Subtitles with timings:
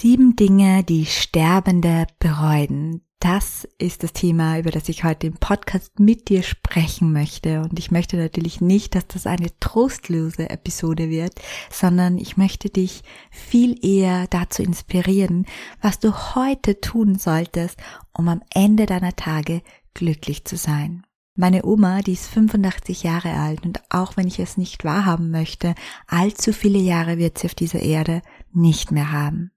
[0.00, 3.00] Sieben Dinge, die Sterbende bereuen.
[3.18, 7.62] Das ist das Thema, über das ich heute im Podcast mit dir sprechen möchte.
[7.62, 11.32] Und ich möchte natürlich nicht, dass das eine trostlose Episode wird,
[11.72, 15.46] sondern ich möchte dich viel eher dazu inspirieren,
[15.82, 17.76] was du heute tun solltest,
[18.16, 19.62] um am Ende deiner Tage
[19.94, 21.02] glücklich zu sein.
[21.34, 25.74] Meine Oma, die ist 85 Jahre alt und auch wenn ich es nicht wahrhaben möchte,
[26.06, 29.50] allzu viele Jahre wird sie auf dieser Erde nicht mehr haben.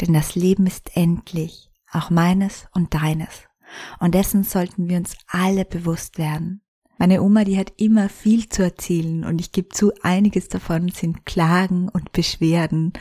[0.00, 3.44] Denn das Leben ist endlich, auch meines und deines.
[3.98, 6.60] Und dessen sollten wir uns alle bewusst werden.
[6.96, 11.26] Meine Oma, die hat immer viel zu erzählen und ich gebe zu, einiges davon sind
[11.26, 12.92] Klagen und Beschwerden.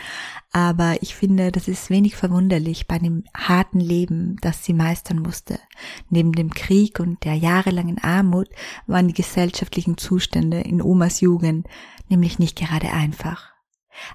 [0.51, 5.59] Aber ich finde, das ist wenig verwunderlich bei dem harten Leben, das sie meistern musste.
[6.09, 8.49] Neben dem Krieg und der jahrelangen Armut
[8.87, 11.67] waren die gesellschaftlichen Zustände in Omas Jugend
[12.09, 13.52] nämlich nicht gerade einfach.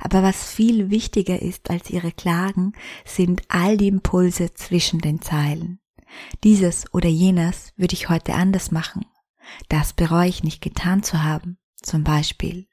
[0.00, 2.72] Aber was viel wichtiger ist als ihre Klagen,
[3.04, 5.80] sind all die Impulse zwischen den Zeilen.
[6.42, 9.04] Dieses oder jenes würde ich heute anders machen
[9.68, 12.66] das bereue ich nicht getan zu haben, zum Beispiel.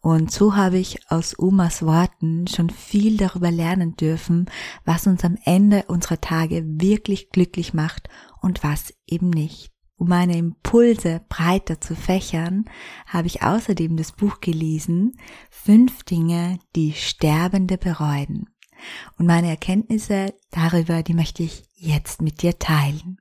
[0.00, 4.50] Und so habe ich aus Omas Worten schon viel darüber lernen dürfen,
[4.84, 8.08] was uns am Ende unserer Tage wirklich glücklich macht
[8.40, 9.72] und was eben nicht.
[9.96, 12.66] Um meine Impulse breiter zu fächern,
[13.06, 15.18] habe ich außerdem das Buch gelesen,
[15.50, 18.50] Fünf Dinge, die Sterbende bereuen.
[19.18, 23.18] Und meine Erkenntnisse darüber, die möchte ich jetzt mit dir teilen.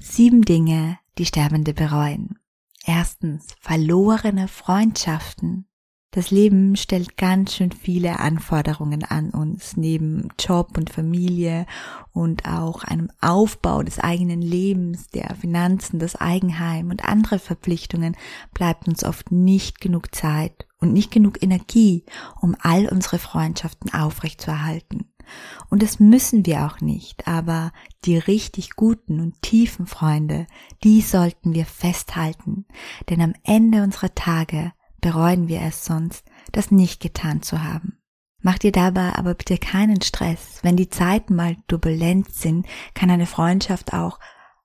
[0.00, 2.38] Sieben Dinge, die Sterbende bereuen.
[2.84, 5.66] Erstens, verlorene Freundschaften.
[6.14, 11.66] Das Leben stellt ganz schön viele Anforderungen an uns, neben Job und Familie
[12.12, 18.16] und auch einem Aufbau des eigenen Lebens, der Finanzen, das Eigenheim und andere Verpflichtungen
[18.52, 22.04] bleibt uns oft nicht genug Zeit und nicht genug Energie,
[22.40, 25.10] um all unsere Freundschaften aufrechtzuerhalten.
[25.68, 27.72] Und das müssen wir auch nicht, aber
[28.04, 30.46] die richtig guten und tiefen Freunde,
[30.84, 32.66] die sollten wir festhalten,
[33.08, 34.70] denn am Ende unserer Tage
[35.04, 37.98] bereuen wir es sonst, das nicht getan zu haben.
[38.40, 40.60] Mach dir dabei aber bitte keinen Stress.
[40.62, 44.18] Wenn die Zeiten mal turbulent sind, kann eine Freundschaft auch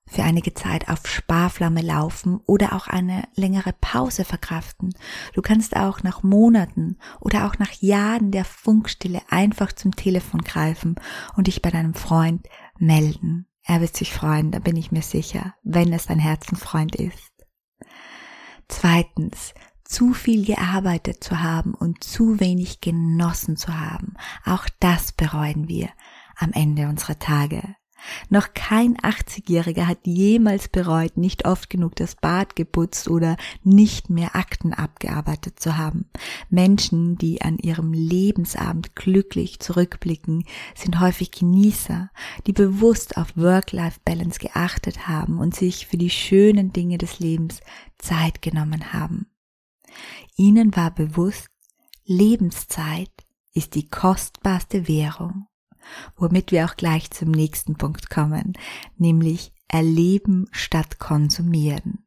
[0.06, 4.94] für einige Zeit auf Sparflamme laufen oder auch eine längere Pause verkraften.
[5.34, 10.94] Du kannst auch nach Monaten oder auch nach Jahren der Funkstille einfach zum Telefon greifen
[11.36, 12.48] und dich bei deinem Freund
[12.78, 13.46] melden.
[13.62, 17.30] Er wird sich freuen, da bin ich mir sicher, wenn es dein Herzenfreund ist.
[18.68, 19.52] Zweitens,
[19.90, 24.14] zu viel gearbeitet zu haben und zu wenig genossen zu haben.
[24.44, 25.88] Auch das bereuen wir
[26.36, 27.74] am Ende unserer Tage.
[28.28, 34.36] Noch kein 80-Jähriger hat jemals bereut, nicht oft genug das Bad geputzt oder nicht mehr
[34.36, 36.08] Akten abgearbeitet zu haben.
[36.48, 42.10] Menschen, die an ihrem Lebensabend glücklich zurückblicken, sind häufig Genießer,
[42.46, 47.60] die bewusst auf Work-Life-Balance geachtet haben und sich für die schönen Dinge des Lebens
[47.98, 49.29] Zeit genommen haben.
[50.36, 51.48] Ihnen war bewusst,
[52.04, 53.12] Lebenszeit
[53.52, 55.46] ist die kostbarste Währung
[56.16, 58.54] womit wir auch gleich zum nächsten Punkt kommen,
[58.96, 62.06] nämlich erleben statt konsumieren.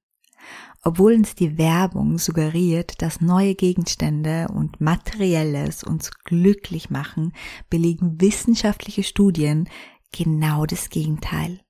[0.86, 7.32] Obwohl uns die Werbung suggeriert, dass neue Gegenstände und Materielles uns glücklich machen,
[7.70, 9.70] belegen wissenschaftliche Studien
[10.12, 11.62] genau das Gegenteil.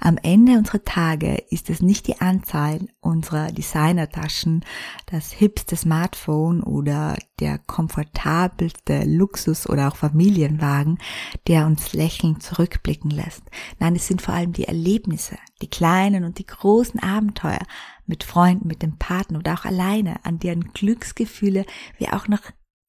[0.00, 4.64] Am Ende unserer Tage ist es nicht die Anzahl unserer Designertaschen,
[5.06, 10.98] das hipste Smartphone oder der komfortabelste Luxus oder auch Familienwagen,
[11.46, 13.42] der uns lächelnd zurückblicken lässt.
[13.78, 17.62] Nein, es sind vor allem die Erlebnisse, die kleinen und die großen Abenteuer
[18.06, 21.64] mit Freunden, mit dem Partner oder auch alleine, an deren Glücksgefühle
[21.98, 22.42] wir auch noch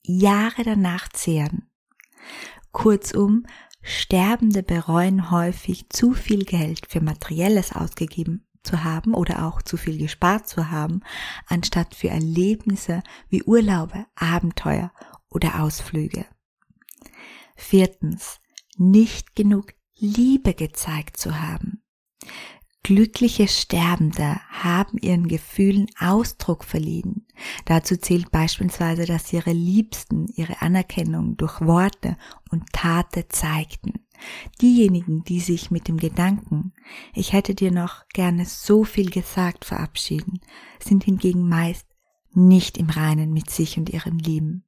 [0.03, 1.69] Jahre danach zehren.
[2.71, 3.45] Kurzum,
[3.81, 9.97] Sterbende bereuen häufig zu viel Geld für Materielles ausgegeben zu haben oder auch zu viel
[9.97, 11.01] gespart zu haben,
[11.47, 14.91] anstatt für Erlebnisse wie Urlaube, Abenteuer
[15.29, 16.25] oder Ausflüge.
[17.55, 18.39] Viertens,
[18.77, 21.83] nicht genug Liebe gezeigt zu haben.
[22.83, 27.27] Glückliche Sterbende haben ihren Gefühlen Ausdruck verliehen.
[27.65, 32.17] Dazu zählt beispielsweise, dass ihre Liebsten ihre Anerkennung durch Worte
[32.49, 34.05] und Taten zeigten.
[34.61, 36.73] Diejenigen, die sich mit dem Gedanken,
[37.13, 40.39] ich hätte dir noch gerne so viel gesagt, verabschieden,
[40.79, 41.85] sind hingegen meist
[42.33, 44.63] nicht im Reinen mit sich und ihrem Leben.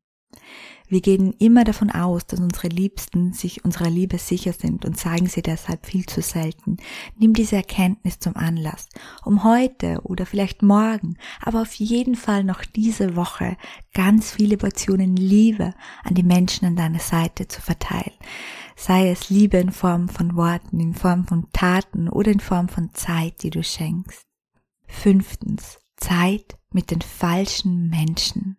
[0.91, 5.27] Wir gehen immer davon aus, dass unsere Liebsten sich unserer Liebe sicher sind und zeigen
[5.27, 6.75] sie deshalb viel zu selten.
[7.15, 8.89] Nimm diese Erkenntnis zum Anlass,
[9.23, 13.55] um heute oder vielleicht morgen, aber auf jeden Fall noch diese Woche
[13.93, 15.73] ganz viele Portionen Liebe
[16.03, 18.11] an die Menschen an deiner Seite zu verteilen.
[18.75, 22.93] Sei es Liebe in Form von Worten, in Form von Taten oder in Form von
[22.93, 24.25] Zeit, die du schenkst.
[24.87, 28.57] Fünftens, Zeit mit den falschen Menschen.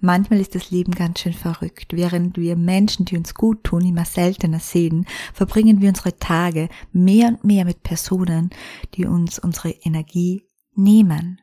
[0.00, 1.92] Manchmal ist das Leben ganz schön verrückt.
[1.92, 7.28] Während wir Menschen, die uns gut tun, immer seltener sehen, verbringen wir unsere Tage mehr
[7.28, 8.50] und mehr mit Personen,
[8.94, 10.42] die uns unsere Energie
[10.74, 11.40] nehmen.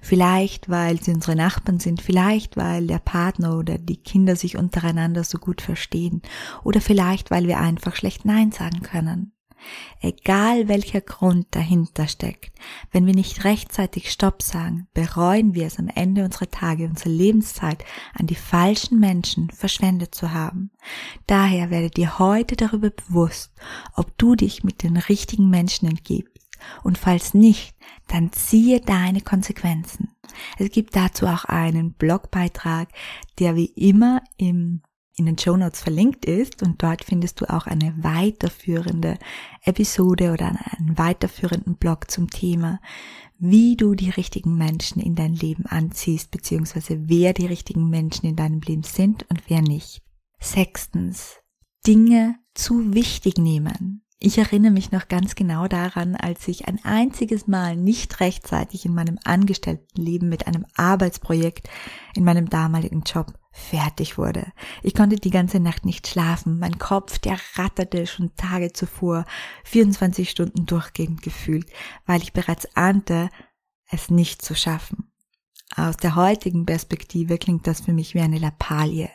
[0.00, 5.24] Vielleicht, weil sie unsere Nachbarn sind, vielleicht, weil der Partner oder die Kinder sich untereinander
[5.24, 6.22] so gut verstehen,
[6.64, 9.35] oder vielleicht, weil wir einfach schlecht Nein sagen können.
[10.00, 12.52] Egal welcher Grund dahinter steckt,
[12.92, 17.84] wenn wir nicht rechtzeitig Stopp sagen, bereuen wir es am Ende unserer Tage, unserer Lebenszeit
[18.14, 20.70] an die falschen Menschen verschwendet zu haben.
[21.26, 23.52] Daher werde dir heute darüber bewusst,
[23.94, 26.36] ob du dich mit den richtigen Menschen entgibst.
[26.82, 27.74] Und falls nicht,
[28.08, 30.08] dann ziehe deine Konsequenzen.
[30.58, 32.88] Es gibt dazu auch einen Blogbeitrag,
[33.38, 34.82] der wie immer im
[35.16, 39.18] in den Show Notes verlinkt ist und dort findest du auch eine weiterführende
[39.64, 42.80] Episode oder einen weiterführenden Blog zum Thema,
[43.38, 48.36] wie du die richtigen Menschen in dein Leben anziehst, beziehungsweise wer die richtigen Menschen in
[48.36, 50.02] deinem Leben sind und wer nicht.
[50.38, 51.36] Sechstens,
[51.86, 54.05] Dinge zu wichtig nehmen.
[54.18, 58.94] Ich erinnere mich noch ganz genau daran, als ich ein einziges Mal nicht rechtzeitig in
[58.94, 61.68] meinem Angestelltenleben mit einem Arbeitsprojekt
[62.14, 64.52] in meinem damaligen Job fertig wurde.
[64.82, 66.58] Ich konnte die ganze Nacht nicht schlafen.
[66.58, 69.26] Mein Kopf, der ratterte schon Tage zuvor
[69.64, 71.66] 24 Stunden durchgehend gefühlt,
[72.06, 73.28] weil ich bereits ahnte,
[73.90, 75.12] es nicht zu schaffen.
[75.74, 79.10] Aus der heutigen Perspektive klingt das für mich wie eine Lappalie.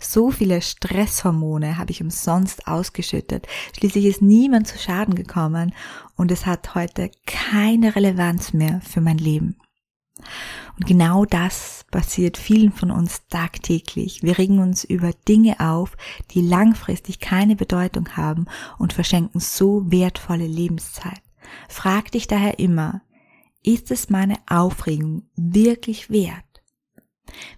[0.00, 3.46] So viele Stresshormone habe ich umsonst ausgeschüttet.
[3.76, 5.74] Schließlich ist niemand zu Schaden gekommen
[6.16, 9.56] und es hat heute keine Relevanz mehr für mein Leben.
[10.76, 14.22] Und genau das passiert vielen von uns tagtäglich.
[14.22, 15.96] Wir regen uns über Dinge auf,
[16.30, 18.46] die langfristig keine Bedeutung haben
[18.78, 21.22] und verschenken so wertvolle Lebenszeit.
[21.68, 23.02] Frag dich daher immer,
[23.62, 26.44] ist es meine Aufregung wirklich wert?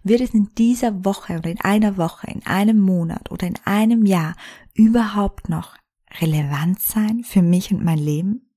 [0.02, 4.04] Wird es in dieser Woche oder in einer Woche, in einem Monat oder in einem
[4.04, 4.36] Jahr
[4.74, 5.76] überhaupt noch
[6.20, 8.50] relevant sein für mich und mein Leben?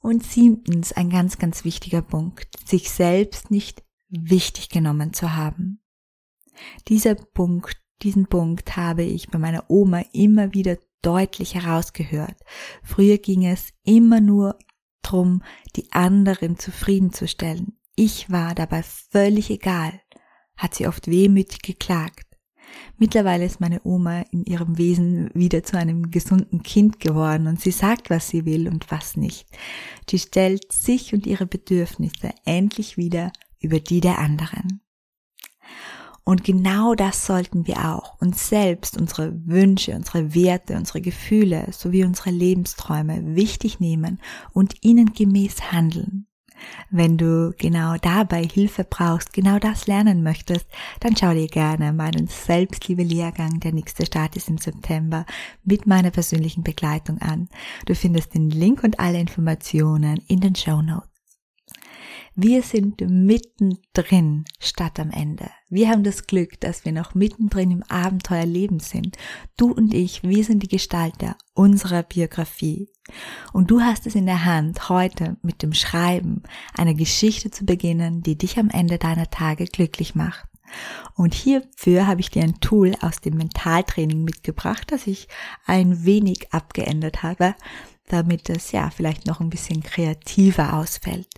[0.00, 5.80] Und siebtens, ein ganz, ganz wichtiger Punkt, sich selbst nicht wichtig genommen zu haben.
[6.88, 12.36] Dieser Punkt, diesen Punkt habe ich bei meiner Oma immer wieder deutlich herausgehört.
[12.82, 14.58] Früher ging es immer nur
[15.02, 15.42] drum,
[15.76, 17.78] die anderen zufriedenzustellen.
[17.96, 20.00] Ich war dabei völlig egal,
[20.56, 22.26] hat sie oft wehmütig geklagt.
[22.98, 27.70] Mittlerweile ist meine Oma in ihrem Wesen wieder zu einem gesunden Kind geworden und sie
[27.70, 29.46] sagt, was sie will und was nicht.
[30.10, 34.80] Sie stellt sich und ihre Bedürfnisse endlich wieder über die der anderen.
[36.24, 42.04] Und genau das sollten wir auch, uns selbst, unsere Wünsche, unsere Werte, unsere Gefühle sowie
[42.04, 44.20] unsere Lebensträume wichtig nehmen
[44.52, 46.26] und ihnen gemäß handeln.
[46.90, 50.66] Wenn du genau dabei Hilfe brauchst, genau das lernen möchtest,
[51.00, 55.26] dann schau dir gerne meinen Selbstliebe-Lehrgang, der nächste Start ist im September,
[55.64, 57.48] mit meiner persönlichen Begleitung an.
[57.86, 61.13] Du findest den Link und alle Informationen in den Show Notes.
[62.34, 65.50] Wir sind mittendrin statt am Ende.
[65.68, 69.16] Wir haben das Glück, dass wir noch mittendrin im Abenteuerleben sind.
[69.56, 72.88] Du und ich, wir sind die Gestalter unserer Biografie.
[73.52, 76.42] Und du hast es in der Hand, heute mit dem Schreiben
[76.76, 80.48] eine Geschichte zu beginnen, die dich am Ende deiner Tage glücklich macht.
[81.14, 85.28] Und hierfür habe ich dir ein Tool aus dem Mentaltraining mitgebracht, das ich
[85.66, 87.54] ein wenig abgeändert habe,
[88.08, 91.28] damit es ja vielleicht noch ein bisschen kreativer ausfällt.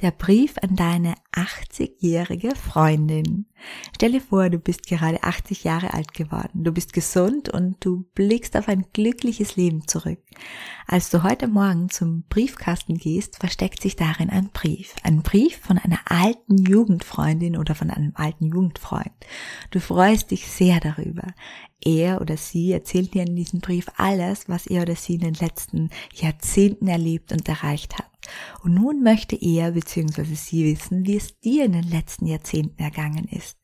[0.00, 3.46] Der Brief an deine 80-jährige Freundin.
[3.94, 6.64] Stell dir vor, du bist gerade 80 Jahre alt geworden.
[6.64, 10.18] Du bist gesund und du blickst auf ein glückliches Leben zurück.
[10.86, 14.94] Als du heute Morgen zum Briefkasten gehst, versteckt sich darin ein Brief.
[15.02, 19.12] Ein Brief von einer alten Jugendfreundin oder von einem alten Jugendfreund.
[19.70, 21.28] Du freust dich sehr darüber.
[21.82, 25.34] Er oder sie erzählt dir in diesem Brief alles, was er oder sie in den
[25.34, 28.10] letzten Jahrzehnten erlebt und erreicht hat.
[28.62, 30.34] Und nun möchte er bzw.
[30.34, 33.58] sie wissen, wie es dir in den letzten Jahrzehnten ergangen ist.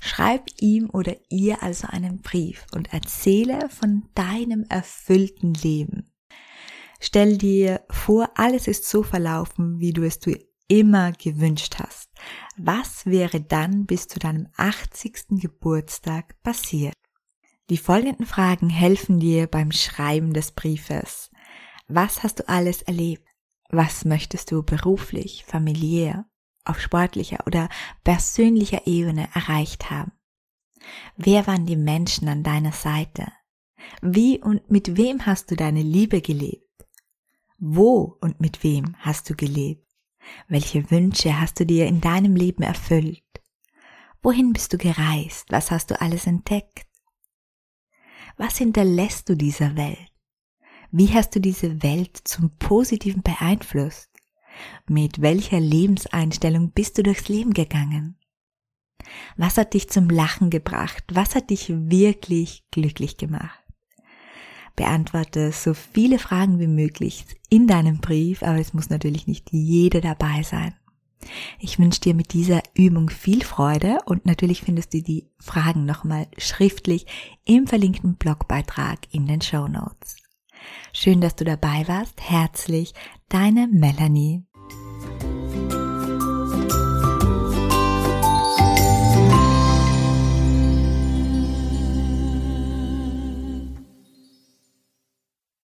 [0.00, 6.10] Schreib ihm oder ihr also einen Brief und erzähle von deinem erfüllten Leben.
[7.00, 12.10] Stell dir vor, alles ist so verlaufen, wie du es dir immer gewünscht hast.
[12.56, 15.40] Was wäre dann bis zu deinem 80.
[15.40, 16.94] Geburtstag passiert?
[17.70, 21.30] Die folgenden Fragen helfen dir beim Schreiben des Briefes.
[21.92, 23.26] Was hast du alles erlebt?
[23.68, 26.24] Was möchtest du beruflich, familiär,
[26.64, 27.68] auf sportlicher oder
[28.04, 30.12] persönlicher Ebene erreicht haben?
[31.16, 33.32] Wer waren die Menschen an deiner Seite?
[34.02, 36.86] Wie und mit wem hast du deine Liebe gelebt?
[37.58, 39.84] Wo und mit wem hast du gelebt?
[40.46, 43.24] Welche Wünsche hast du dir in deinem Leben erfüllt?
[44.22, 45.46] Wohin bist du gereist?
[45.50, 46.86] Was hast du alles entdeckt?
[48.36, 50.09] Was hinterlässt du dieser Welt?
[50.92, 54.10] Wie hast du diese Welt zum Positiven beeinflusst?
[54.88, 58.16] Mit welcher Lebenseinstellung bist du durchs Leben gegangen?
[59.36, 61.04] Was hat dich zum Lachen gebracht?
[61.12, 63.60] Was hat dich wirklich glücklich gemacht?
[64.74, 70.00] Beantworte so viele Fragen wie möglich in deinem Brief, aber es muss natürlich nicht jede
[70.00, 70.74] dabei sein.
[71.60, 76.26] Ich wünsche dir mit dieser Übung viel Freude und natürlich findest du die Fragen nochmal
[76.36, 77.06] schriftlich
[77.44, 80.16] im verlinkten Blogbeitrag in den Show Notes.
[80.92, 82.20] Schön, dass du dabei warst.
[82.20, 82.94] Herzlich,
[83.28, 84.42] deine Melanie.